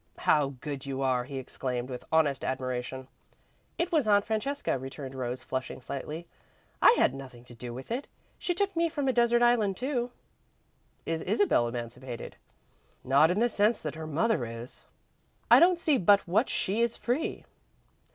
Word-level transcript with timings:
"How 0.17 0.55
good 0.61 0.83
you 0.87 1.03
are!" 1.03 1.25
he 1.25 1.37
exclaimed, 1.37 1.87
with 1.87 2.03
honest 2.11 2.43
admiration. 2.43 3.07
"It 3.77 3.91
was 3.91 4.07
Aunt 4.07 4.25
Francesca," 4.25 4.79
returned 4.79 5.13
Rose, 5.13 5.43
flushing 5.43 5.79
slightly. 5.79 6.25
"I 6.81 6.95
had 6.97 7.13
nothing 7.13 7.43
to 7.43 7.53
do 7.53 7.71
with 7.71 7.91
it. 7.91 8.07
She 8.39 8.55
took 8.55 8.75
me 8.75 8.89
from 8.89 9.07
a 9.07 9.13
desert 9.13 9.43
island, 9.43 9.77
too." 9.77 10.09
"Is 11.05 11.21
Isabel 11.21 11.67
emancipated?" 11.67 12.35
"Not 13.03 13.29
in 13.29 13.37
the 13.37 13.47
sense 13.47 13.79
that 13.83 13.93
her 13.93 14.07
mother 14.07 14.43
is." 14.43 14.81
"I 15.51 15.59
don't 15.59 15.77
see 15.77 15.99
but 15.99 16.27
what 16.27 16.49
she 16.49 16.81
is 16.81 16.97
free." 16.97 17.45